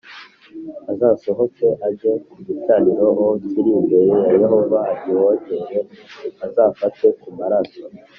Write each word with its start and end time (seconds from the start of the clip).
Azasohoke 0.91 1.67
ajye 1.87 2.11
ku 2.29 2.35
gicaniro 2.47 3.05
o 3.31 3.33
kiri 3.49 3.69
imbere 3.79 4.03
ya 4.23 4.23
Yehova 4.41 4.77
agihongerere 4.91 5.79
Azafate 6.45 7.05
ku 7.19 7.29
maraso 7.39 7.83